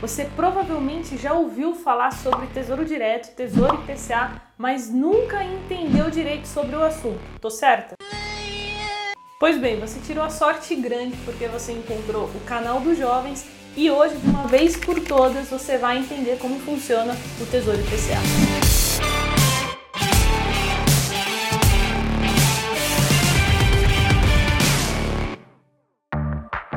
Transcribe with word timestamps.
Você 0.00 0.24
provavelmente 0.24 1.18
já 1.18 1.34
ouviu 1.34 1.74
falar 1.74 2.10
sobre 2.10 2.46
Tesouro 2.46 2.86
Direto, 2.86 3.34
Tesouro 3.36 3.84
IPCA, 3.84 4.40
mas 4.56 4.88
nunca 4.88 5.44
entendeu 5.44 6.08
direito 6.10 6.48
sobre 6.48 6.74
o 6.74 6.82
assunto. 6.82 7.20
Tô 7.38 7.50
certa? 7.50 7.96
Pois 9.38 9.58
bem, 9.58 9.78
você 9.78 10.00
tirou 10.00 10.24
a 10.24 10.30
sorte 10.30 10.74
grande 10.74 11.14
porque 11.26 11.46
você 11.48 11.72
encontrou 11.72 12.24
o 12.24 12.40
canal 12.46 12.80
dos 12.80 12.96
jovens 12.96 13.46
e 13.76 13.90
hoje, 13.90 14.16
de 14.16 14.26
uma 14.26 14.46
vez 14.46 14.74
por 14.74 14.98
todas, 15.00 15.50
você 15.50 15.76
vai 15.76 15.98
entender 15.98 16.38
como 16.38 16.58
funciona 16.60 17.14
o 17.38 17.44
Tesouro 17.44 17.78
IPCA. 17.78 18.20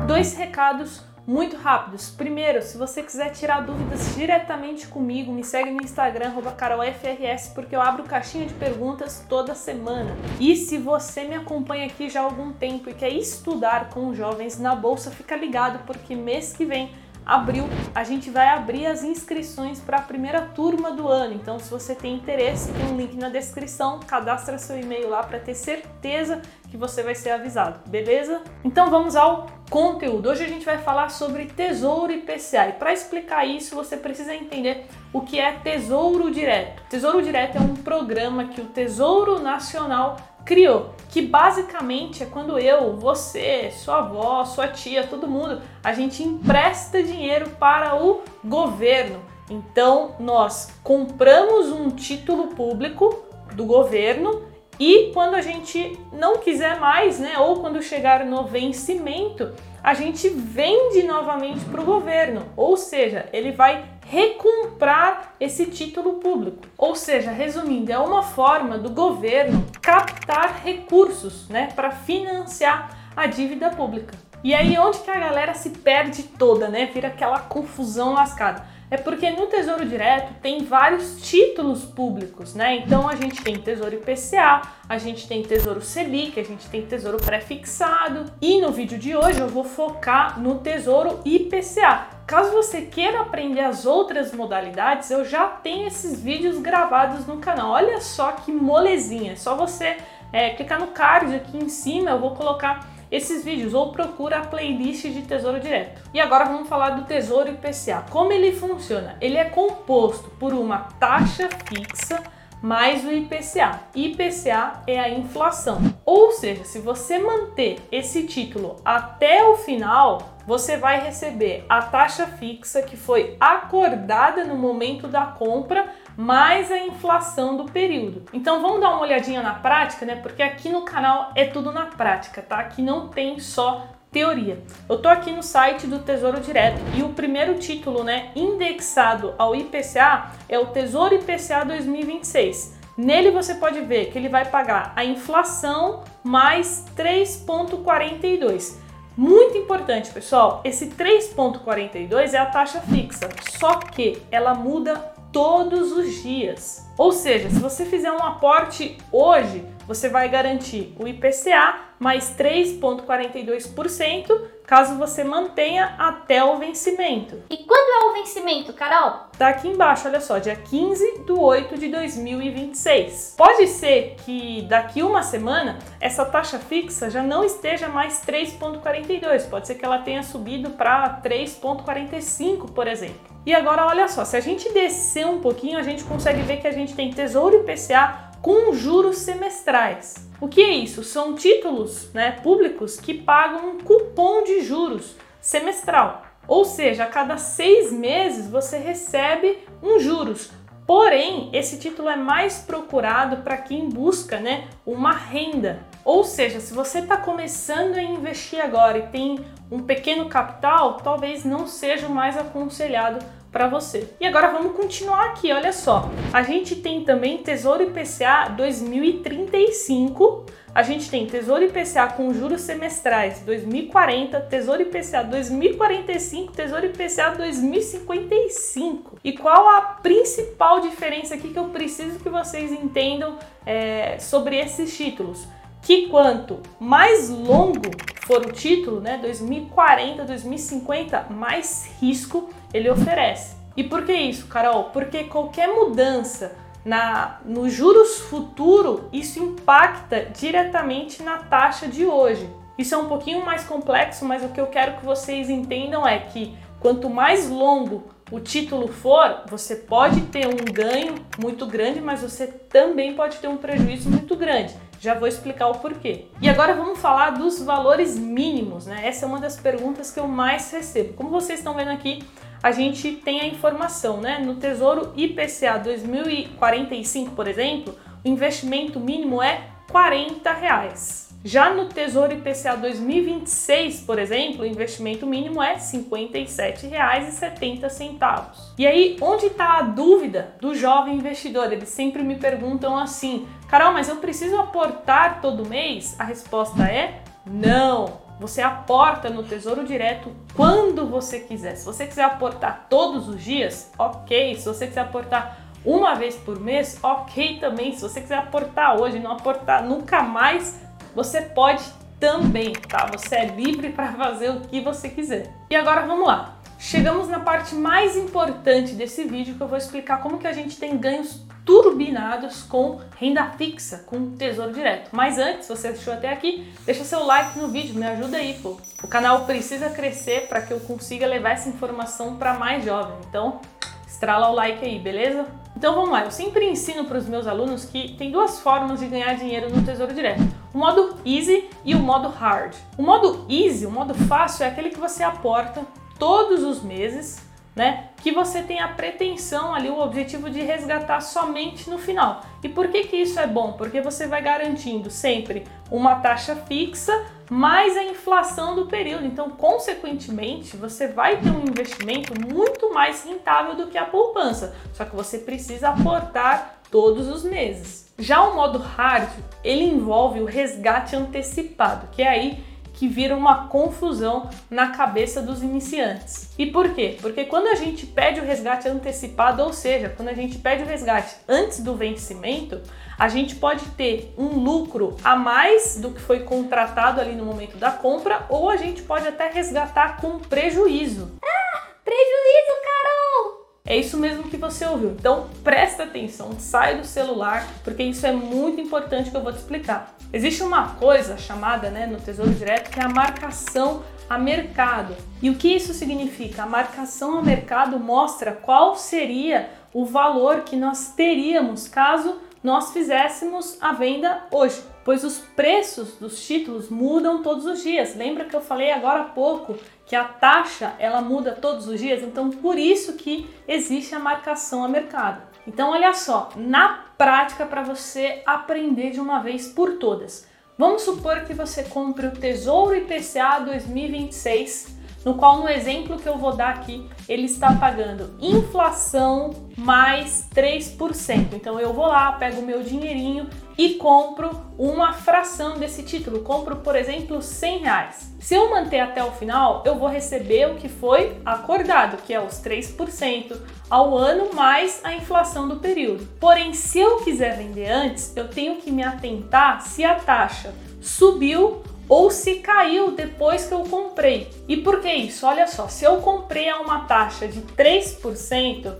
Dois 0.06 0.34
recados 0.34 1.13
muito 1.26 1.56
rápidos. 1.56 2.10
Primeiro, 2.10 2.62
se 2.62 2.76
você 2.76 3.02
quiser 3.02 3.30
tirar 3.30 3.62
dúvidas 3.62 4.14
diretamente 4.14 4.86
comigo, 4.86 5.32
me 5.32 5.42
segue 5.42 5.70
no 5.70 5.82
Instagram, 5.82 6.32
carolfrs, 6.56 7.48
porque 7.54 7.74
eu 7.74 7.80
abro 7.80 8.04
caixinha 8.04 8.46
de 8.46 8.54
perguntas 8.54 9.24
toda 9.28 9.54
semana. 9.54 10.14
E 10.38 10.54
se 10.56 10.78
você 10.78 11.24
me 11.24 11.34
acompanha 11.34 11.86
aqui 11.86 12.08
já 12.10 12.20
há 12.20 12.24
algum 12.24 12.52
tempo 12.52 12.90
e 12.90 12.94
quer 12.94 13.10
estudar 13.10 13.88
com 13.90 14.14
jovens 14.14 14.58
na 14.58 14.74
bolsa, 14.74 15.10
fica 15.10 15.34
ligado, 15.34 15.84
porque 15.86 16.14
mês 16.14 16.52
que 16.52 16.64
vem 16.64 16.90
abril, 17.24 17.64
a 17.94 18.04
gente 18.04 18.30
vai 18.30 18.48
abrir 18.48 18.86
as 18.86 19.02
inscrições 19.02 19.80
para 19.80 19.98
a 19.98 20.02
primeira 20.02 20.42
turma 20.42 20.92
do 20.92 21.08
ano. 21.08 21.34
Então, 21.34 21.58
se 21.58 21.70
você 21.70 21.94
tem 21.94 22.14
interesse, 22.14 22.72
tem 22.72 22.86
um 22.86 22.96
link 22.96 23.16
na 23.16 23.28
descrição, 23.28 24.00
cadastra 24.00 24.58
seu 24.58 24.78
e-mail 24.78 25.08
lá 25.08 25.22
para 25.22 25.38
ter 25.38 25.54
certeza 25.54 26.42
que 26.70 26.76
você 26.76 27.04
vai 27.04 27.14
ser 27.14 27.30
avisado, 27.30 27.88
beleza? 27.88 28.42
Então 28.64 28.90
vamos 28.90 29.14
ao 29.14 29.46
conteúdo. 29.70 30.28
Hoje 30.28 30.42
a 30.42 30.48
gente 30.48 30.64
vai 30.64 30.78
falar 30.78 31.08
sobre 31.08 31.46
Tesouro 31.46 32.12
IPCA. 32.12 32.68
E 32.68 32.72
para 32.72 32.92
explicar 32.92 33.44
isso, 33.46 33.76
você 33.76 33.96
precisa 33.96 34.34
entender 34.34 34.86
o 35.12 35.20
que 35.20 35.38
é 35.38 35.52
Tesouro 35.52 36.32
Direto. 36.32 36.82
Tesouro 36.88 37.22
Direto 37.22 37.58
é 37.58 37.60
um 37.60 37.74
programa 37.76 38.46
que 38.46 38.60
o 38.60 38.64
Tesouro 38.64 39.38
Nacional 39.40 40.16
criou, 40.44 40.94
que 41.08 41.22
basicamente 41.22 42.22
é 42.22 42.26
quando 42.26 42.58
eu, 42.58 42.96
você, 42.96 43.70
sua 43.70 43.98
avó, 43.98 44.44
sua 44.44 44.68
tia, 44.68 45.06
todo 45.06 45.28
mundo, 45.28 45.62
a 45.82 45.92
gente 45.92 46.22
empresta 46.22 47.02
dinheiro 47.02 47.50
para 47.58 47.96
o 47.96 48.22
governo. 48.44 49.20
Então, 49.48 50.16
nós 50.18 50.70
compramos 50.82 51.70
um 51.70 51.90
título 51.90 52.48
público 52.48 53.24
do 53.54 53.64
governo 53.64 54.42
e 54.78 55.12
quando 55.12 55.34
a 55.34 55.40
gente 55.40 55.98
não 56.12 56.38
quiser 56.38 56.80
mais, 56.80 57.20
né, 57.20 57.38
ou 57.38 57.60
quando 57.60 57.80
chegar 57.82 58.24
no 58.24 58.44
vencimento, 58.44 59.52
a 59.82 59.94
gente 59.94 60.28
vende 60.28 61.02
novamente 61.02 61.64
para 61.66 61.80
o 61.80 61.84
governo, 61.84 62.42
ou 62.56 62.76
seja, 62.76 63.28
ele 63.32 63.52
vai 63.52 63.84
recomprar 64.04 65.34
esse 65.40 65.66
título 65.66 66.14
público. 66.14 66.62
Ou 66.76 66.94
seja, 66.94 67.30
resumindo, 67.30 67.92
é 67.92 67.98
uma 67.98 68.22
forma 68.22 68.78
do 68.78 68.90
governo 68.90 69.64
captar 69.80 70.62
recursos, 70.62 71.48
né, 71.48 71.68
para 71.74 71.90
financiar 71.90 73.12
a 73.16 73.26
dívida 73.26 73.70
pública. 73.70 74.14
E 74.42 74.54
aí 74.54 74.76
onde 74.78 74.98
que 74.98 75.10
a 75.10 75.18
galera 75.18 75.54
se 75.54 75.70
perde 75.70 76.24
toda, 76.24 76.68
né? 76.68 76.90
Vira 76.92 77.08
aquela 77.08 77.38
confusão 77.38 78.12
lascada 78.12 78.74
é 78.94 78.96
porque 78.96 79.30
no 79.30 79.46
Tesouro 79.46 79.84
Direto 79.84 80.34
tem 80.40 80.64
vários 80.64 81.20
títulos 81.20 81.84
públicos, 81.84 82.54
né? 82.54 82.76
Então 82.76 83.08
a 83.08 83.16
gente 83.16 83.42
tem 83.42 83.58
Tesouro 83.58 83.94
IPCA, 83.94 84.62
a 84.88 84.98
gente 84.98 85.26
tem 85.26 85.42
Tesouro 85.42 85.80
Selic, 85.80 86.38
a 86.38 86.44
gente 86.44 86.68
tem 86.68 86.82
Tesouro 86.82 87.16
Pré-fixado. 87.16 88.30
E 88.40 88.60
no 88.60 88.70
vídeo 88.70 88.98
de 88.98 89.16
hoje 89.16 89.40
eu 89.40 89.48
vou 89.48 89.64
focar 89.64 90.38
no 90.38 90.60
Tesouro 90.60 91.20
IPCA. 91.24 92.13
Caso 92.26 92.52
você 92.52 92.82
queira 92.82 93.20
aprender 93.20 93.60
as 93.60 93.84
outras 93.84 94.32
modalidades, 94.32 95.10
eu 95.10 95.24
já 95.24 95.46
tenho 95.46 95.86
esses 95.86 96.18
vídeos 96.18 96.58
gravados 96.58 97.26
no 97.26 97.36
canal. 97.36 97.72
Olha 97.72 98.00
só 98.00 98.32
que 98.32 98.50
molezinha, 98.50 99.32
é 99.32 99.36
só 99.36 99.54
você 99.54 99.98
é, 100.32 100.50
clicar 100.50 100.80
no 100.80 100.88
card 100.88 101.34
aqui 101.36 101.58
em 101.58 101.68
cima, 101.68 102.10
eu 102.10 102.18
vou 102.18 102.34
colocar 102.34 102.88
esses 103.10 103.44
vídeos 103.44 103.74
ou 103.74 103.92
procura 103.92 104.38
a 104.38 104.46
playlist 104.46 105.02
de 105.02 105.22
Tesouro 105.22 105.60
Direto. 105.60 106.00
E 106.12 106.20
agora 106.20 106.46
vamos 106.46 106.68
falar 106.68 106.90
do 106.90 107.04
Tesouro 107.04 107.50
IPCA. 107.50 108.06
Como 108.10 108.32
ele 108.32 108.52
funciona? 108.52 109.16
Ele 109.20 109.36
é 109.36 109.44
composto 109.44 110.30
por 110.30 110.52
uma 110.52 110.78
taxa 110.98 111.48
fixa 111.66 112.22
mais 112.60 113.04
o 113.04 113.12
IPCA. 113.12 113.82
IPCA 113.94 114.82
é 114.86 114.98
a 114.98 115.10
inflação. 115.10 115.78
Ou 116.04 116.32
seja, 116.32 116.64
se 116.64 116.78
você 116.78 117.18
manter 117.18 117.76
esse 117.92 118.26
título 118.26 118.76
até 118.82 119.44
o 119.44 119.56
final, 119.56 120.33
você 120.46 120.76
vai 120.76 121.00
receber 121.00 121.64
a 121.68 121.82
taxa 121.82 122.26
fixa 122.26 122.82
que 122.82 122.96
foi 122.96 123.36
acordada 123.40 124.44
no 124.44 124.56
momento 124.56 125.08
da 125.08 125.26
compra 125.26 125.86
mais 126.16 126.70
a 126.70 126.78
inflação 126.78 127.56
do 127.56 127.64
período. 127.64 128.22
Então 128.32 128.62
vamos 128.62 128.80
dar 128.80 128.90
uma 128.90 129.00
olhadinha 129.00 129.42
na 129.42 129.54
prática, 129.54 130.06
né? 130.06 130.16
Porque 130.16 130.42
aqui 130.42 130.68
no 130.68 130.82
canal 130.82 131.32
é 131.34 131.44
tudo 131.44 131.72
na 131.72 131.86
prática, 131.86 132.40
tá? 132.42 132.58
Aqui 132.58 132.82
não 132.82 133.08
tem 133.08 133.38
só 133.38 133.88
teoria. 134.14 134.62
Eu 134.88 135.02
tô 135.02 135.08
aqui 135.08 135.32
no 135.32 135.42
site 135.42 135.88
do 135.88 135.98
Tesouro 135.98 136.40
Direto 136.40 136.80
e 136.96 137.02
o 137.02 137.08
primeiro 137.08 137.58
título, 137.58 138.04
né, 138.04 138.30
indexado 138.36 139.34
ao 139.36 139.56
IPCA 139.56 140.30
é 140.48 140.56
o 140.56 140.66
Tesouro 140.66 141.16
IPCA 141.16 141.64
2026. 141.64 142.78
Nele 142.96 143.32
você 143.32 143.54
pode 143.54 143.80
ver 143.80 144.12
que 144.12 144.18
ele 144.18 144.28
vai 144.28 144.44
pagar 144.44 144.92
a 144.94 145.04
inflação 145.04 146.04
mais 146.22 146.84
3.42. 146.96 148.83
Muito 149.16 149.56
importante, 149.56 150.10
pessoal, 150.10 150.60
esse 150.64 150.88
3.42 150.88 152.32
é 152.32 152.38
a 152.38 152.46
taxa 152.46 152.80
fixa, 152.80 153.28
só 153.58 153.76
que 153.76 154.20
ela 154.28 154.54
muda 154.54 154.96
todos 155.32 155.92
os 155.92 156.20
dias. 156.20 156.84
Ou 156.98 157.12
seja, 157.12 157.48
se 157.48 157.60
você 157.60 157.84
fizer 157.84 158.10
um 158.10 158.24
aporte 158.24 158.98
hoje, 159.12 159.64
você 159.86 160.08
vai 160.08 160.28
garantir 160.28 160.96
o 160.98 161.06
IPCA 161.06 161.76
mais 162.04 162.36
3,42%, 162.36 164.42
caso 164.66 164.98
você 164.98 165.24
mantenha 165.24 165.94
até 165.98 166.44
o 166.44 166.58
vencimento. 166.58 167.42
E 167.48 167.56
quando 167.64 167.88
é 167.88 168.10
o 168.10 168.12
vencimento, 168.12 168.74
Carol? 168.74 169.20
Tá 169.38 169.48
aqui 169.48 169.68
embaixo, 169.68 170.06
olha 170.06 170.20
só, 170.20 170.36
dia 170.36 170.54
15 170.54 171.20
de 171.24 171.32
8 171.32 171.78
de 171.78 171.88
2026. 171.88 173.36
Pode 173.38 173.68
ser 173.68 174.16
que 174.22 174.66
daqui 174.68 175.02
uma 175.02 175.22
semana 175.22 175.78
essa 175.98 176.26
taxa 176.26 176.58
fixa 176.58 177.08
já 177.08 177.22
não 177.22 177.42
esteja 177.42 177.88
mais 177.88 178.22
3,42, 178.22 179.48
pode 179.48 179.66
ser 179.66 179.76
que 179.76 179.86
ela 179.86 180.00
tenha 180.00 180.22
subido 180.22 180.72
para 180.72 181.22
3,45, 181.24 182.70
por 182.74 182.86
exemplo. 182.86 183.32
E 183.46 183.54
agora 183.54 183.86
olha 183.86 184.08
só, 184.08 184.26
se 184.26 184.36
a 184.36 184.40
gente 184.40 184.70
descer 184.74 185.26
um 185.26 185.40
pouquinho, 185.40 185.78
a 185.78 185.82
gente 185.82 186.04
consegue 186.04 186.42
ver 186.42 186.58
que 186.58 186.66
a 186.66 186.72
gente 186.72 186.94
tem 186.94 187.10
Tesouro 187.10 187.62
IPCA 187.62 188.33
com 188.44 188.74
juros 188.74 189.16
semestrais. 189.16 190.28
O 190.38 190.48
que 190.48 190.60
é 190.60 190.70
isso? 190.70 191.02
São 191.02 191.34
títulos 191.34 192.12
né, 192.12 192.32
públicos 192.42 193.00
que 193.00 193.14
pagam 193.14 193.70
um 193.70 193.78
cupom 193.78 194.44
de 194.44 194.60
juros 194.60 195.16
semestral. 195.40 196.26
Ou 196.46 196.66
seja, 196.66 197.04
a 197.04 197.06
cada 197.06 197.38
seis 197.38 197.90
meses 197.90 198.46
você 198.46 198.76
recebe 198.76 199.60
um 199.82 199.98
juros. 199.98 200.50
Porém, 200.86 201.48
esse 201.54 201.78
título 201.78 202.10
é 202.10 202.16
mais 202.16 202.58
procurado 202.58 203.38
para 203.38 203.56
quem 203.56 203.88
busca 203.88 204.38
né, 204.38 204.68
uma 204.84 205.12
renda. 205.14 205.80
Ou 206.04 206.22
seja, 206.22 206.60
se 206.60 206.74
você 206.74 206.98
está 206.98 207.16
começando 207.16 207.94
a 207.94 208.02
investir 208.02 208.60
agora 208.60 208.98
e 208.98 209.06
tem 209.06 209.42
um 209.70 209.82
pequeno 209.82 210.26
capital, 210.28 210.98
talvez 210.98 211.44
não 211.44 211.66
seja 211.66 212.06
o 212.06 212.10
mais 212.10 212.36
aconselhado 212.36 213.24
para 213.54 213.68
você. 213.68 214.08
E 214.20 214.26
agora 214.26 214.50
vamos 214.50 214.76
continuar 214.76 215.26
aqui, 215.26 215.52
olha 215.52 215.72
só. 215.72 216.10
A 216.32 216.42
gente 216.42 216.74
tem 216.74 217.04
também 217.04 217.38
Tesouro 217.38 217.84
IPCA 217.84 218.48
2035, 218.56 220.44
a 220.74 220.82
gente 220.82 221.08
tem 221.08 221.24
Tesouro 221.24 221.62
IPCA 221.62 222.08
com 222.08 222.34
juros 222.34 222.62
semestrais 222.62 223.42
2040, 223.42 224.40
Tesouro 224.40 224.82
IPCA 224.82 225.22
2045, 225.22 226.52
Tesouro 226.52 226.86
IPCA 226.86 227.30
2055. 227.36 229.18
E 229.22 229.34
qual 229.34 229.68
a 229.68 229.80
principal 230.02 230.80
diferença 230.80 231.36
aqui 231.36 231.50
que 231.50 231.58
eu 231.58 231.66
preciso 231.66 232.18
que 232.18 232.28
vocês 232.28 232.72
entendam 232.72 233.38
é, 233.64 234.18
sobre 234.18 234.58
esses 234.58 234.96
títulos? 234.96 235.46
Que 235.80 236.08
quanto 236.08 236.58
mais 236.80 237.28
longo 237.28 237.92
for 238.24 238.44
o 238.46 238.52
título, 238.52 239.00
né, 239.00 239.18
2040, 239.18 240.24
2050, 240.24 241.26
mais 241.30 241.90
risco 242.00 242.50
ele 242.72 242.90
oferece. 242.90 243.56
E 243.76 243.84
por 243.84 244.04
que 244.04 244.12
isso, 244.12 244.46
Carol? 244.46 244.84
Porque 244.84 245.24
qualquer 245.24 245.68
mudança 245.68 246.56
na, 246.84 247.40
no 247.44 247.68
juros 247.68 248.20
futuro, 248.20 249.08
isso 249.12 249.42
impacta 249.42 250.26
diretamente 250.26 251.22
na 251.22 251.38
taxa 251.38 251.86
de 251.88 252.04
hoje. 252.04 252.48
Isso 252.76 252.94
é 252.94 252.98
um 252.98 253.06
pouquinho 253.06 253.44
mais 253.44 253.64
complexo, 253.64 254.24
mas 254.24 254.44
o 254.44 254.48
que 254.48 254.60
eu 254.60 254.66
quero 254.66 254.98
que 254.98 255.04
vocês 255.04 255.48
entendam 255.48 256.06
é 256.06 256.18
que 256.18 256.56
quanto 256.80 257.08
mais 257.08 257.48
longo 257.48 258.04
o 258.30 258.40
título 258.40 258.88
for, 258.88 259.42
você 259.48 259.76
pode 259.76 260.22
ter 260.22 260.46
um 260.46 260.72
ganho 260.72 261.14
muito 261.38 261.66
grande, 261.66 262.00
mas 262.00 262.22
você 262.22 262.46
também 262.46 263.14
pode 263.14 263.36
ter 263.38 263.48
um 263.48 263.56
prejuízo 263.56 264.10
muito 264.10 264.34
grande. 264.34 264.74
Já 265.04 265.12
vou 265.12 265.28
explicar 265.28 265.68
o 265.68 265.74
porquê. 265.74 266.24
E 266.40 266.48
agora 266.48 266.72
vamos 266.72 266.98
falar 266.98 267.32
dos 267.32 267.62
valores 267.62 268.18
mínimos, 268.18 268.86
né? 268.86 269.06
Essa 269.06 269.26
é 269.26 269.28
uma 269.28 269.38
das 269.38 269.60
perguntas 269.60 270.10
que 270.10 270.18
eu 270.18 270.26
mais 270.26 270.72
recebo. 270.72 271.12
Como 271.12 271.28
vocês 271.28 271.58
estão 271.58 271.74
vendo 271.74 271.90
aqui, 271.90 272.24
a 272.62 272.72
gente 272.72 273.12
tem 273.16 273.42
a 273.42 273.46
informação, 273.46 274.22
né? 274.22 274.38
No 274.38 274.54
Tesouro 274.54 275.12
IPCA 275.14 275.76
2045, 275.76 277.32
por 277.32 277.46
exemplo, 277.46 277.94
o 278.24 278.28
investimento 278.28 278.98
mínimo 278.98 279.42
é 279.42 279.68
40 279.92 280.50
reais. 280.54 281.24
Já 281.46 281.74
no 281.74 281.90
Tesouro 281.90 282.32
IPCA 282.32 282.74
2026, 282.74 284.00
por 284.00 284.18
exemplo, 284.18 284.62
o 284.62 284.66
investimento 284.66 285.26
mínimo 285.26 285.62
é 285.62 285.74
R$ 285.74 285.80
57,70. 285.80 288.44
E 288.78 288.86
aí, 288.86 289.18
onde 289.20 289.48
está 289.48 289.76
a 289.76 289.82
dúvida 289.82 290.54
do 290.58 290.74
jovem 290.74 291.16
investidor? 291.16 291.70
Eles 291.70 291.90
sempre 291.90 292.22
me 292.22 292.36
perguntam 292.36 292.96
assim: 292.96 293.46
Carol, 293.74 293.92
mas 293.92 294.08
eu 294.08 294.18
preciso 294.18 294.56
aportar 294.56 295.40
todo 295.40 295.68
mês? 295.68 296.14
A 296.16 296.22
resposta 296.22 296.84
é 296.84 297.22
não. 297.44 298.20
Você 298.38 298.62
aporta 298.62 299.28
no 299.28 299.42
Tesouro 299.42 299.84
Direto 299.84 300.30
quando 300.54 301.04
você 301.06 301.40
quiser. 301.40 301.74
Se 301.74 301.84
você 301.84 302.06
quiser 302.06 302.22
aportar 302.22 302.86
todos 302.88 303.28
os 303.28 303.42
dias, 303.42 303.90
ok. 303.98 304.54
Se 304.54 304.64
você 304.64 304.86
quiser 304.86 305.00
aportar 305.00 305.58
uma 305.84 306.14
vez 306.14 306.36
por 306.36 306.60
mês, 306.60 307.00
ok 307.02 307.58
também. 307.58 307.92
Se 307.92 308.02
você 308.02 308.20
quiser 308.20 308.38
aportar 308.38 308.96
hoje, 309.00 309.18
não 309.18 309.32
aportar 309.32 309.82
nunca 309.82 310.22
mais, 310.22 310.78
você 311.12 311.40
pode 311.40 311.82
também, 312.20 312.74
tá? 312.74 313.08
Você 313.10 313.34
é 313.34 313.46
livre 313.46 313.90
para 313.90 314.12
fazer 314.12 314.50
o 314.50 314.60
que 314.60 314.80
você 314.80 315.08
quiser. 315.08 315.52
E 315.68 315.74
agora 315.74 316.06
vamos 316.06 316.28
lá. 316.28 316.58
Chegamos 316.78 317.26
na 317.26 317.40
parte 317.40 317.74
mais 317.74 318.16
importante 318.16 318.94
desse 318.94 319.24
vídeo 319.24 319.56
que 319.56 319.60
eu 319.60 319.66
vou 319.66 319.78
explicar 319.78 320.22
como 320.22 320.38
que 320.38 320.46
a 320.46 320.52
gente 320.52 320.78
tem 320.78 320.96
ganhos 320.96 321.42
turbinados 321.64 322.62
com 322.62 323.00
renda 323.18 323.46
fixa, 323.52 324.04
com 324.06 324.36
tesouro 324.36 324.72
direto. 324.72 325.08
Mas 325.12 325.38
antes, 325.38 325.68
você 325.68 325.88
assistiu 325.88 326.12
até 326.12 326.30
aqui, 326.30 326.70
deixa 326.84 327.04
seu 327.04 327.24
like 327.24 327.58
no 327.58 327.68
vídeo, 327.68 327.94
me 327.94 328.06
ajuda 328.06 328.36
aí, 328.36 328.54
pô. 328.62 328.76
O 329.02 329.08
canal 329.08 329.44
precisa 329.44 329.88
crescer 329.90 330.46
para 330.48 330.60
que 330.60 330.72
eu 330.72 330.80
consiga 330.80 331.26
levar 331.26 331.50
essa 331.50 331.68
informação 331.68 332.36
para 332.36 332.54
mais 332.54 332.84
jovens. 332.84 333.24
Então, 333.28 333.60
estrala 334.06 334.50
o 334.50 334.54
like 334.54 334.84
aí, 334.84 334.98
beleza? 334.98 335.46
Então 335.76 335.94
vamos 335.94 336.10
lá, 336.10 336.24
eu 336.24 336.30
sempre 336.30 336.70
ensino 336.70 337.04
para 337.04 337.18
os 337.18 337.26
meus 337.26 337.46
alunos 337.46 337.84
que 337.84 338.14
tem 338.16 338.30
duas 338.30 338.60
formas 338.60 339.00
de 339.00 339.06
ganhar 339.06 339.34
dinheiro 339.34 339.74
no 339.74 339.84
Tesouro 339.84 340.14
Direto: 340.14 340.42
o 340.72 340.78
modo 340.78 341.16
easy 341.26 341.68
e 341.84 341.94
o 341.94 341.98
modo 341.98 342.28
hard. 342.28 342.74
O 342.96 343.02
modo 343.02 343.44
easy, 343.48 343.84
o 343.84 343.90
modo 343.90 344.14
fácil, 344.14 344.64
é 344.64 344.68
aquele 344.68 344.90
que 344.90 345.00
você 345.00 345.24
aporta 345.24 345.82
todos 346.16 346.62
os 346.62 346.80
meses 346.82 347.42
né? 347.74 348.10
Que 348.24 348.32
você 348.32 348.62
tem 348.62 348.80
a 348.80 348.88
pretensão 348.88 349.74
ali, 349.74 349.90
o 349.90 350.00
objetivo 350.00 350.48
de 350.48 350.62
resgatar 350.62 351.20
somente 351.20 351.90
no 351.90 351.98
final. 351.98 352.40
E 352.62 352.70
por 352.70 352.88
que, 352.88 353.04
que 353.04 353.16
isso 353.18 353.38
é 353.38 353.46
bom? 353.46 353.74
Porque 353.74 354.00
você 354.00 354.26
vai 354.26 354.40
garantindo 354.40 355.10
sempre 355.10 355.64
uma 355.90 356.14
taxa 356.14 356.56
fixa 356.56 357.12
mais 357.50 357.98
a 357.98 358.02
inflação 358.02 358.74
do 358.74 358.86
período. 358.86 359.26
Então, 359.26 359.50
consequentemente, 359.50 360.74
você 360.74 361.06
vai 361.06 361.36
ter 361.36 361.50
um 361.50 361.64
investimento 361.68 362.32
muito 362.50 362.94
mais 362.94 363.22
rentável 363.24 363.74
do 363.74 363.88
que 363.88 363.98
a 363.98 364.06
poupança. 364.06 364.74
Só 364.94 365.04
que 365.04 365.14
você 365.14 365.36
precisa 365.36 365.90
aportar 365.90 366.80
todos 366.90 367.28
os 367.28 367.44
meses. 367.44 368.10
Já 368.18 368.42
o 368.42 368.56
modo 368.56 368.78
hard, 368.78 369.28
ele 369.62 369.84
envolve 369.84 370.40
o 370.40 370.46
resgate 370.46 371.14
antecipado, 371.14 372.08
que 372.10 372.22
é 372.22 372.28
aí 372.28 372.64
que 372.94 373.08
vira 373.08 373.36
uma 373.36 373.68
confusão 373.68 374.48
na 374.70 374.88
cabeça 374.88 375.42
dos 375.42 375.62
iniciantes. 375.62 376.50
E 376.58 376.66
por 376.66 376.94
quê? 376.94 377.18
Porque 377.20 377.44
quando 377.44 377.66
a 377.66 377.74
gente 377.74 378.06
pede 378.06 378.40
o 378.40 378.44
resgate 378.44 378.88
antecipado, 378.88 379.62
ou 379.62 379.72
seja, 379.72 380.08
quando 380.08 380.28
a 380.28 380.34
gente 380.34 380.58
pede 380.58 380.82
o 380.82 380.86
resgate 380.86 381.34
antes 381.48 381.80
do 381.80 381.94
vencimento, 381.96 382.80
a 383.18 383.28
gente 383.28 383.56
pode 383.56 383.84
ter 383.90 384.32
um 384.38 384.58
lucro 384.58 385.16
a 385.22 385.36
mais 385.36 385.98
do 386.00 386.10
que 386.10 386.20
foi 386.20 386.40
contratado 386.40 387.20
ali 387.20 387.34
no 387.34 387.44
momento 387.44 387.76
da 387.76 387.90
compra, 387.90 388.46
ou 388.48 388.70
a 388.70 388.76
gente 388.76 389.02
pode 389.02 389.26
até 389.26 389.50
resgatar 389.50 390.16
com 390.20 390.38
prejuízo. 390.38 391.32
Ah, 391.42 391.88
prejuízo, 392.04 392.82
Carol! 392.84 393.64
É 393.86 393.96
isso 393.96 394.16
mesmo 394.16 394.44
que 394.44 394.56
você 394.56 394.86
ouviu. 394.86 395.10
Então 395.10 395.48
presta 395.62 396.04
atenção, 396.04 396.52
sai 396.58 396.96
do 396.96 397.06
celular, 397.06 397.66
porque 397.82 398.02
isso 398.02 398.26
é 398.26 398.32
muito 398.32 398.80
importante 398.80 399.30
que 399.30 399.36
eu 399.36 399.42
vou 399.42 399.52
te 399.52 399.58
explicar. 399.58 400.16
Existe 400.34 400.64
uma 400.64 400.96
coisa 400.96 401.38
chamada 401.38 401.90
né, 401.90 402.08
no 402.08 402.16
Tesouro 402.16 402.50
Direto 402.50 402.90
que 402.90 402.98
é 402.98 403.04
a 403.04 403.08
marcação 403.08 404.02
a 404.28 404.36
mercado. 404.36 405.14
E 405.40 405.48
o 405.48 405.54
que 405.54 405.68
isso 405.68 405.94
significa? 405.94 406.64
A 406.64 406.66
marcação 406.66 407.38
a 407.38 407.42
mercado 407.42 408.00
mostra 408.00 408.50
qual 408.50 408.96
seria 408.96 409.70
o 409.92 410.04
valor 410.04 410.62
que 410.62 410.74
nós 410.74 411.12
teríamos 411.14 411.86
caso 411.86 412.40
nós 412.64 412.92
fizéssemos 412.92 413.78
a 413.80 413.92
venda 413.92 414.42
hoje, 414.50 414.82
pois 415.04 415.22
os 415.22 415.38
preços 415.38 416.16
dos 416.16 416.44
títulos 416.44 416.88
mudam 416.88 417.40
todos 417.40 417.64
os 417.64 417.80
dias. 417.84 418.16
Lembra 418.16 418.46
que 418.46 418.56
eu 418.56 418.60
falei 418.60 418.90
agora 418.90 419.20
há 419.20 419.24
pouco 419.26 419.76
que 420.04 420.16
a 420.16 420.24
taxa 420.24 420.94
ela 420.98 421.20
muda 421.20 421.52
todos 421.52 421.86
os 421.86 422.00
dias? 422.00 422.24
Então 422.24 422.50
por 422.50 422.76
isso 422.76 423.12
que 423.12 423.48
existe 423.68 424.16
a 424.16 424.18
marcação 424.18 424.82
a 424.82 424.88
mercado. 424.88 425.53
Então 425.66 425.90
olha 425.90 426.12
só, 426.12 426.50
na 426.56 427.04
prática 427.16 427.64
para 427.64 427.82
você 427.82 428.42
aprender 428.44 429.10
de 429.10 429.20
uma 429.20 429.40
vez 429.40 429.68
por 429.68 429.98
todas. 429.98 430.46
Vamos 430.76 431.02
supor 431.02 431.44
que 431.44 431.54
você 431.54 431.84
compre 431.84 432.26
o 432.26 432.32
Tesouro 432.32 432.96
IPCA 432.96 433.60
2026 433.60 435.03
no 435.24 435.34
qual 435.34 435.58
no 435.58 435.68
exemplo 435.68 436.18
que 436.18 436.28
eu 436.28 436.36
vou 436.36 436.54
dar 436.54 436.70
aqui, 436.70 437.08
ele 437.28 437.46
está 437.46 437.74
pagando 437.74 438.36
inflação 438.40 439.50
mais 439.76 440.48
3%. 440.54 441.54
Então 441.54 441.80
eu 441.80 441.92
vou 441.92 442.06
lá, 442.06 442.32
pego 442.32 442.60
o 442.60 442.64
meu 442.64 442.82
dinheirinho 442.82 443.48
e 443.76 443.94
compro 443.94 444.50
uma 444.78 445.12
fração 445.12 445.78
desse 445.78 446.02
título. 446.02 446.40
Compro, 446.40 446.76
por 446.76 446.94
exemplo, 446.94 447.40
100 447.40 447.78
reais. 447.78 448.34
Se 448.38 448.54
eu 448.54 448.70
manter 448.70 449.00
até 449.00 449.24
o 449.24 449.32
final, 449.32 449.82
eu 449.86 449.96
vou 449.96 450.08
receber 450.08 450.70
o 450.70 450.76
que 450.76 450.88
foi 450.88 451.38
acordado, 451.44 452.22
que 452.22 452.32
é 452.32 452.40
os 452.40 452.62
3% 452.62 453.56
ao 453.88 454.16
ano 454.16 454.54
mais 454.54 455.00
a 455.02 455.14
inflação 455.14 455.66
do 455.66 455.76
período. 455.76 456.28
Porém, 456.38 456.74
se 456.74 456.98
eu 456.98 457.18
quiser 457.18 457.56
vender 457.56 457.90
antes, 457.90 458.36
eu 458.36 458.48
tenho 458.48 458.76
que 458.76 458.90
me 458.90 459.02
atentar 459.02 459.82
se 459.82 460.04
a 460.04 460.14
taxa 460.14 460.74
subiu 461.00 461.82
ou 462.08 462.30
se 462.30 462.56
caiu 462.56 463.12
depois 463.12 463.66
que 463.66 463.74
eu 463.74 463.80
comprei. 463.80 464.50
E 464.68 464.76
por 464.76 465.00
que 465.00 465.12
isso? 465.12 465.46
Olha 465.46 465.66
só, 465.66 465.88
se 465.88 466.04
eu 466.04 466.18
comprei 466.18 466.68
a 466.68 466.80
uma 466.80 467.04
taxa 467.04 467.48
de 467.48 467.60
3% 467.60 468.94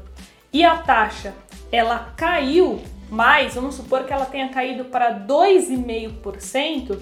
e 0.52 0.64
a 0.64 0.78
taxa 0.78 1.34
ela 1.70 2.12
caiu 2.16 2.80
mais, 3.10 3.54
vamos 3.54 3.74
supor 3.74 4.04
que 4.04 4.12
ela 4.12 4.26
tenha 4.26 4.48
caído 4.48 4.86
para 4.86 5.18
2,5%, 5.20 6.98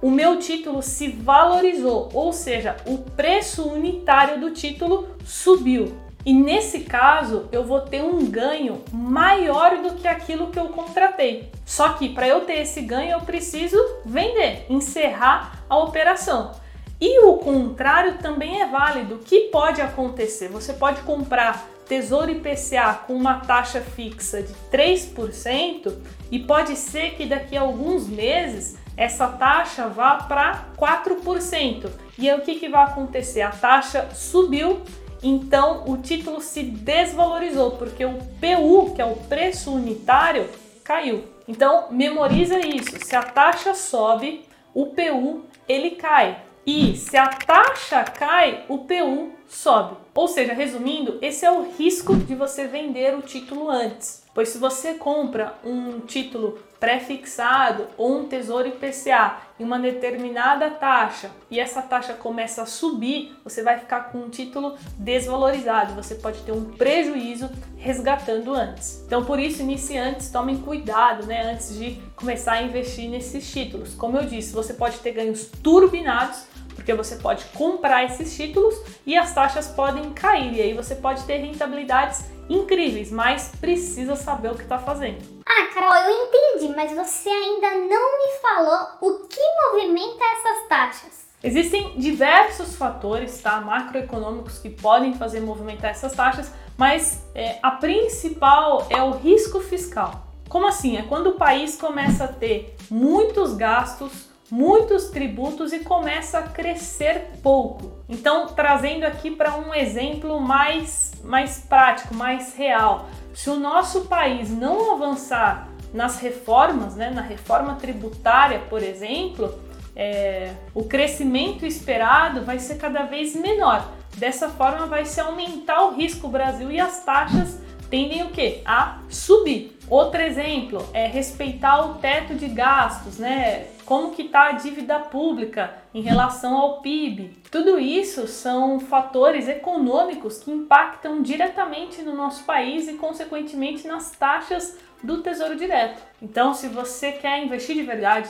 o 0.00 0.10
meu 0.10 0.38
título 0.38 0.82
se 0.82 1.08
valorizou, 1.08 2.08
ou 2.12 2.32
seja, 2.32 2.76
o 2.86 2.98
preço 2.98 3.68
unitário 3.68 4.40
do 4.40 4.52
título 4.52 5.08
subiu. 5.24 6.07
E 6.28 6.34
nesse 6.34 6.80
caso, 6.80 7.48
eu 7.50 7.64
vou 7.64 7.80
ter 7.80 8.02
um 8.02 8.26
ganho 8.26 8.84
maior 8.92 9.78
do 9.78 9.94
que 9.94 10.06
aquilo 10.06 10.48
que 10.48 10.58
eu 10.58 10.68
contratei. 10.68 11.50
Só 11.64 11.94
que 11.94 12.10
para 12.10 12.28
eu 12.28 12.42
ter 12.42 12.58
esse 12.58 12.82
ganho, 12.82 13.12
eu 13.12 13.20
preciso 13.22 13.82
vender, 14.04 14.66
encerrar 14.68 15.64
a 15.70 15.78
operação. 15.78 16.52
E 17.00 17.24
o 17.24 17.38
contrário 17.38 18.18
também 18.18 18.60
é 18.60 18.66
válido. 18.66 19.14
O 19.14 19.18
que 19.20 19.48
pode 19.50 19.80
acontecer? 19.80 20.48
Você 20.48 20.74
pode 20.74 21.00
comprar 21.00 21.66
Tesouro 21.86 22.30
IPCA 22.30 22.92
com 23.06 23.14
uma 23.14 23.40
taxa 23.40 23.80
fixa 23.80 24.42
de 24.42 24.52
3% 24.70 25.94
e 26.30 26.40
pode 26.40 26.76
ser 26.76 27.12
que 27.12 27.24
daqui 27.24 27.56
a 27.56 27.62
alguns 27.62 28.06
meses 28.06 28.76
essa 28.98 29.28
taxa 29.28 29.88
vá 29.88 30.16
para 30.16 30.66
4%. 30.76 31.90
E 32.18 32.28
aí 32.28 32.38
o 32.38 32.42
que, 32.42 32.56
que 32.56 32.68
vai 32.68 32.84
acontecer? 32.84 33.40
A 33.40 33.50
taxa 33.50 34.10
subiu 34.12 34.82
então 35.22 35.84
o 35.86 35.96
título 35.96 36.40
se 36.40 36.62
desvalorizou 36.62 37.72
porque 37.72 38.04
o 38.04 38.18
PU, 38.40 38.94
que 38.94 39.02
é 39.02 39.04
o 39.04 39.16
preço 39.16 39.72
unitário, 39.72 40.48
caiu. 40.84 41.24
Então 41.46 41.86
memoriza 41.90 42.58
isso. 42.58 42.98
Se 43.04 43.16
a 43.16 43.22
taxa 43.22 43.74
sobe, 43.74 44.44
o 44.74 44.86
PU 44.86 45.42
ele 45.68 45.92
cai. 45.92 46.38
E 46.66 46.96
se 46.96 47.16
a 47.16 47.28
taxa 47.28 48.04
cai, 48.04 48.64
o 48.68 48.78
PU 48.78 49.32
sobe. 49.48 49.96
Ou 50.14 50.28
seja, 50.28 50.52
resumindo, 50.52 51.18
esse 51.22 51.44
é 51.44 51.50
o 51.50 51.70
risco 51.72 52.14
de 52.14 52.34
você 52.34 52.66
vender 52.66 53.16
o 53.16 53.22
título 53.22 53.68
antes. 53.68 54.22
Pois 54.34 54.50
se 54.50 54.58
você 54.58 54.94
compra 54.94 55.54
um 55.64 56.00
título 56.00 56.58
pré-fixado 56.78 57.86
ou 57.96 58.20
um 58.20 58.28
tesouro 58.28 58.68
IPCA 58.68 59.38
em 59.58 59.64
uma 59.64 59.80
determinada 59.80 60.70
taxa 60.70 61.30
e 61.50 61.58
essa 61.58 61.82
taxa 61.82 62.14
começa 62.14 62.62
a 62.62 62.66
subir, 62.66 63.36
você 63.42 63.64
vai 63.64 63.78
ficar 63.80 64.12
com 64.12 64.18
um 64.18 64.28
título 64.28 64.76
desvalorizado, 64.96 65.94
você 65.94 66.14
pode 66.14 66.40
ter 66.42 66.52
um 66.52 66.64
prejuízo 66.64 67.50
resgatando 67.76 68.54
antes. 68.54 69.02
Então, 69.06 69.24
por 69.24 69.40
isso, 69.40 69.60
iniciantes 69.60 70.30
tomem 70.30 70.58
cuidado, 70.58 71.26
né, 71.26 71.50
antes 71.52 71.76
de 71.76 72.00
começar 72.14 72.52
a 72.52 72.62
investir 72.62 73.08
nesses 73.08 73.50
títulos. 73.50 73.94
Como 73.94 74.16
eu 74.18 74.24
disse, 74.24 74.52
você 74.52 74.72
pode 74.72 74.98
ter 74.98 75.12
ganhos 75.12 75.46
turbinados 75.62 76.44
porque 76.88 76.94
você 76.94 77.16
pode 77.16 77.44
comprar 77.46 78.04
esses 78.04 78.34
títulos 78.34 78.74
e 79.04 79.14
as 79.14 79.34
taxas 79.34 79.68
podem 79.68 80.10
cair 80.14 80.54
e 80.54 80.62
aí 80.62 80.72
você 80.72 80.94
pode 80.94 81.22
ter 81.24 81.36
rentabilidades 81.36 82.24
incríveis, 82.48 83.12
mas 83.12 83.52
precisa 83.60 84.16
saber 84.16 84.52
o 84.52 84.54
que 84.54 84.62
está 84.62 84.78
fazendo. 84.78 85.18
Ah, 85.44 85.66
Carol, 85.74 85.94
eu 85.94 86.24
entendi, 86.24 86.74
mas 86.74 86.90
você 86.92 87.28
ainda 87.28 87.72
não 87.72 88.18
me 88.18 88.40
falou 88.40 88.88
o 89.02 89.26
que 89.26 89.40
movimenta 89.66 90.24
essas 90.24 90.68
taxas. 90.68 91.26
Existem 91.44 91.92
diversos 91.98 92.74
fatores 92.74 93.38
tá, 93.42 93.60
macroeconômicos 93.60 94.58
que 94.58 94.70
podem 94.70 95.12
fazer 95.12 95.40
movimentar 95.40 95.90
essas 95.90 96.14
taxas, 96.14 96.50
mas 96.78 97.22
é, 97.34 97.58
a 97.62 97.72
principal 97.72 98.86
é 98.88 99.02
o 99.02 99.10
risco 99.10 99.60
fiscal. 99.60 100.26
Como 100.48 100.66
assim? 100.66 100.96
É 100.96 101.02
quando 101.02 101.28
o 101.28 101.34
país 101.34 101.76
começa 101.76 102.24
a 102.24 102.28
ter 102.28 102.74
muitos 102.90 103.52
gastos, 103.52 104.28
muitos 104.50 105.10
tributos 105.10 105.72
e 105.72 105.80
começa 105.80 106.38
a 106.38 106.42
crescer 106.42 107.32
pouco. 107.42 107.92
Então, 108.08 108.48
trazendo 108.48 109.04
aqui 109.04 109.30
para 109.30 109.56
um 109.56 109.74
exemplo 109.74 110.40
mais, 110.40 111.12
mais 111.22 111.58
prático, 111.58 112.14
mais 112.14 112.54
real. 112.54 113.08
Se 113.34 113.50
o 113.50 113.58
nosso 113.58 114.02
país 114.02 114.50
não 114.50 114.94
avançar 114.94 115.68
nas 115.92 116.18
reformas, 116.18 116.96
né, 116.96 117.10
na 117.10 117.22
reforma 117.22 117.76
tributária, 117.76 118.60
por 118.68 118.82
exemplo, 118.82 119.54
é, 119.94 120.52
o 120.74 120.84
crescimento 120.84 121.66
esperado 121.66 122.44
vai 122.44 122.58
ser 122.58 122.76
cada 122.76 123.04
vez 123.04 123.34
menor. 123.34 123.92
Dessa 124.16 124.48
forma, 124.48 124.86
vai 124.86 125.04
se 125.04 125.20
aumentar 125.20 125.84
o 125.84 125.94
risco 125.94 126.28
Brasil 126.28 126.70
e 126.70 126.80
as 126.80 127.04
taxas 127.04 127.58
tendem 127.88 128.22
o 128.24 128.30
que? 128.30 128.62
A 128.64 128.98
subir. 129.08 129.77
Outro 129.90 130.20
exemplo 130.20 130.86
é 130.92 131.06
respeitar 131.06 131.86
o 131.86 131.94
teto 131.94 132.34
de 132.34 132.46
gastos, 132.46 133.18
né? 133.18 133.68
Como 133.86 134.10
que 134.10 134.22
está 134.22 134.48
a 134.48 134.52
dívida 134.52 134.98
pública 135.00 135.74
em 135.94 136.02
relação 136.02 136.54
ao 136.54 136.82
PIB. 136.82 137.38
Tudo 137.50 137.78
isso 137.78 138.26
são 138.26 138.78
fatores 138.78 139.48
econômicos 139.48 140.38
que 140.38 140.50
impactam 140.50 141.22
diretamente 141.22 142.02
no 142.02 142.14
nosso 142.14 142.44
país 142.44 142.86
e 142.86 142.94
consequentemente 142.94 143.88
nas 143.88 144.10
taxas 144.10 144.78
do 145.02 145.22
Tesouro 145.22 145.56
Direto. 145.56 146.02
Então, 146.20 146.52
se 146.52 146.68
você 146.68 147.12
quer 147.12 147.42
investir 147.42 147.74
de 147.74 147.82
verdade, 147.82 148.28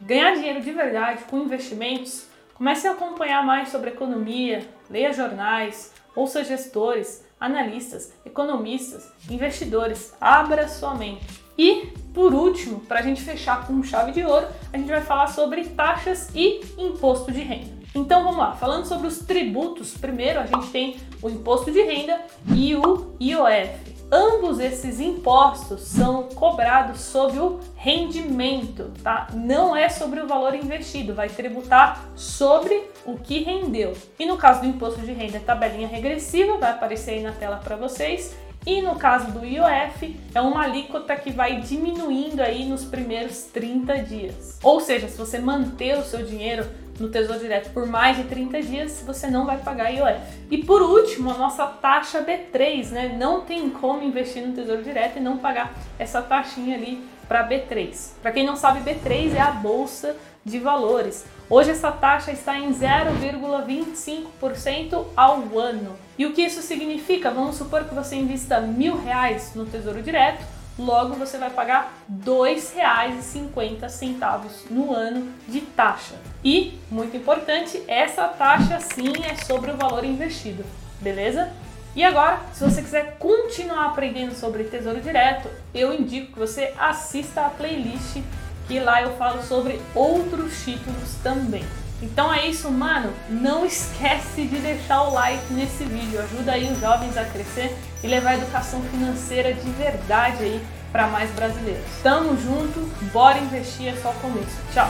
ganhar 0.00 0.34
dinheiro 0.34 0.62
de 0.62 0.72
verdade 0.72 1.24
com 1.24 1.38
investimentos, 1.38 2.26
comece 2.54 2.88
a 2.88 2.92
acompanhar 2.92 3.44
mais 3.44 3.68
sobre 3.68 3.90
economia, 3.90 4.66
leia 4.88 5.12
jornais, 5.12 5.92
ouça 6.14 6.44
gestores, 6.44 7.24
analistas, 7.40 8.12
economistas, 8.24 9.12
investidores. 9.30 10.14
Abra 10.20 10.68
sua 10.68 10.94
mente. 10.94 11.26
E, 11.56 11.92
por 12.12 12.34
último, 12.34 12.80
para 12.80 13.00
a 13.00 13.02
gente 13.02 13.22
fechar 13.22 13.66
com 13.66 13.82
chave 13.82 14.12
de 14.12 14.24
ouro, 14.24 14.46
a 14.72 14.76
gente 14.76 14.88
vai 14.88 15.00
falar 15.00 15.28
sobre 15.28 15.64
taxas 15.66 16.30
e 16.34 16.60
imposto 16.76 17.30
de 17.30 17.40
renda. 17.40 17.74
Então 17.94 18.24
vamos 18.24 18.38
lá, 18.38 18.52
falando 18.54 18.86
sobre 18.86 19.06
os 19.06 19.18
tributos, 19.18 19.96
primeiro 19.96 20.40
a 20.40 20.46
gente 20.46 20.66
tem 20.70 20.96
o 21.22 21.30
imposto 21.30 21.70
de 21.70 21.80
renda 21.80 22.20
e 22.52 22.74
o 22.74 23.14
IOF. 23.20 23.93
Ambos 24.10 24.60
esses 24.60 25.00
impostos 25.00 25.80
são 25.80 26.24
cobrados 26.24 27.00
sobre 27.00 27.38
o 27.38 27.60
rendimento, 27.76 28.92
tá? 29.02 29.28
Não 29.32 29.74
é 29.74 29.88
sobre 29.88 30.20
o 30.20 30.26
valor 30.26 30.54
investido, 30.54 31.14
vai 31.14 31.28
tributar 31.28 32.04
sobre 32.14 32.90
o 33.04 33.16
que 33.16 33.42
rendeu. 33.42 33.92
E 34.18 34.26
no 34.26 34.36
caso 34.36 34.60
do 34.60 34.66
imposto 34.66 35.00
de 35.00 35.12
renda, 35.12 35.38
é 35.38 35.40
tabelinha 35.40 35.88
regressiva, 35.88 36.58
vai 36.58 36.70
aparecer 36.70 37.12
aí 37.12 37.22
na 37.22 37.32
tela 37.32 37.56
para 37.56 37.76
vocês. 37.76 38.36
E 38.66 38.80
no 38.80 38.96
caso 38.96 39.30
do 39.30 39.44
IOF, 39.44 40.18
é 40.34 40.40
uma 40.40 40.62
alíquota 40.62 41.14
que 41.16 41.30
vai 41.30 41.60
diminuindo 41.60 42.40
aí 42.40 42.64
nos 42.64 42.82
primeiros 42.82 43.42
30 43.44 43.98
dias. 43.98 44.58
Ou 44.62 44.80
seja, 44.80 45.06
se 45.06 45.18
você 45.18 45.38
manter 45.38 45.98
o 45.98 46.02
seu 46.02 46.24
dinheiro 46.24 46.66
no 46.98 47.08
Tesouro 47.08 47.38
Direto 47.40 47.72
por 47.72 47.86
mais 47.86 48.16
de 48.16 48.24
30 48.24 48.60
dias, 48.62 49.00
você 49.04 49.28
não 49.28 49.44
vai 49.46 49.58
pagar 49.58 49.90
IOF. 49.90 50.20
E 50.50 50.58
por 50.58 50.82
último, 50.82 51.30
a 51.30 51.34
nossa 51.34 51.64
taxa 51.66 52.20
B3, 52.22 52.90
né? 52.90 53.16
Não 53.18 53.42
tem 53.42 53.70
como 53.70 54.02
investir 54.02 54.44
no 54.46 54.54
Tesouro 54.54 54.82
Direto 54.82 55.18
e 55.18 55.20
não 55.20 55.38
pagar 55.38 55.72
essa 55.98 56.22
taxinha 56.22 56.76
ali 56.76 57.02
para 57.26 57.48
B3. 57.48 58.10
Para 58.22 58.30
quem 58.32 58.44
não 58.44 58.56
sabe, 58.56 58.80
B3 58.80 59.34
é 59.34 59.40
a 59.40 59.50
bolsa 59.50 60.14
de 60.44 60.58
valores. 60.58 61.24
Hoje 61.48 61.70
essa 61.70 61.90
taxa 61.90 62.30
está 62.32 62.58
em 62.58 62.70
0,25% 62.72 65.06
ao 65.16 65.58
ano. 65.58 65.96
E 66.18 66.26
o 66.26 66.32
que 66.32 66.42
isso 66.42 66.60
significa? 66.62 67.30
Vamos 67.30 67.56
supor 67.56 67.84
que 67.84 67.94
você 67.94 68.16
invista 68.16 68.60
mil 68.60 68.94
reais 68.96 69.52
no 69.54 69.64
Tesouro 69.64 70.02
Direto 70.02 70.44
logo 70.78 71.14
você 71.14 71.38
vai 71.38 71.50
pagar 71.50 71.92
R$ 72.08 72.14
2,50 72.24 74.70
no 74.70 74.92
ano 74.92 75.32
de 75.48 75.60
taxa. 75.60 76.14
E, 76.44 76.78
muito 76.90 77.16
importante, 77.16 77.82
essa 77.86 78.26
taxa 78.28 78.80
sim 78.80 79.12
é 79.24 79.36
sobre 79.36 79.70
o 79.70 79.76
valor 79.76 80.04
investido, 80.04 80.64
beleza? 81.00 81.52
E 81.96 82.02
agora, 82.02 82.40
se 82.52 82.64
você 82.64 82.82
quiser 82.82 83.16
continuar 83.18 83.86
aprendendo 83.86 84.34
sobre 84.34 84.64
Tesouro 84.64 85.00
Direto, 85.00 85.48
eu 85.72 85.94
indico 85.94 86.32
que 86.32 86.38
você 86.38 86.74
assista 86.76 87.42
a 87.42 87.50
playlist, 87.50 88.20
que 88.66 88.80
lá 88.80 89.00
eu 89.02 89.16
falo 89.16 89.44
sobre 89.44 89.80
outros 89.94 90.64
títulos 90.64 91.14
também. 91.22 91.64
Então 92.02 92.32
é 92.32 92.46
isso, 92.46 92.70
mano. 92.70 93.12
Não 93.28 93.64
esquece 93.64 94.46
de 94.46 94.58
deixar 94.58 95.02
o 95.02 95.12
like 95.12 95.52
nesse 95.52 95.84
vídeo. 95.84 96.20
Ajuda 96.20 96.52
aí 96.52 96.70
os 96.70 96.80
jovens 96.80 97.16
a 97.16 97.24
crescer 97.24 97.76
e 98.02 98.06
levar 98.06 98.30
a 98.30 98.34
educação 98.36 98.82
financeira 98.82 99.54
de 99.54 99.70
verdade 99.70 100.42
aí 100.42 100.62
para 100.92 101.06
mais 101.08 101.30
brasileiros. 101.30 101.84
Tamo 102.02 102.36
junto, 102.40 102.80
bora 103.12 103.38
investir, 103.38 103.88
é 103.88 103.96
só 103.96 104.10
o 104.10 104.14
começo. 104.14 104.56
Tchau! 104.72 104.88